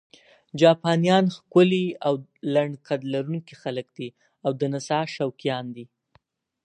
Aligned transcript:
جاپانیان 0.61 1.25
ښکلي 1.35 1.85
او 2.07 2.13
لنډ 2.53 2.73
قد 2.87 3.01
لرونکي 3.13 3.55
خلک 3.63 3.87
دي 3.97 4.09
او 4.45 4.51
د 4.59 4.61
نڅا 4.73 4.99
شوقیان 5.15 5.65
دي. 5.75 5.85